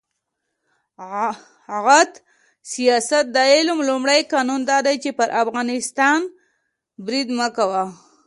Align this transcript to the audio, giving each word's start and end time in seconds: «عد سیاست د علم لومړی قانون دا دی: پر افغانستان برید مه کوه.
«عد 1.85 2.13
سیاست 2.73 3.25
د 3.35 3.37
علم 3.53 3.77
لومړی 3.89 4.21
قانون 4.33 4.61
دا 4.71 4.77
دی: 4.87 4.95
پر 5.19 5.29
افغانستان 5.43 6.19
برید 7.05 7.27
مه 7.37 7.47
کوه. 7.57 7.83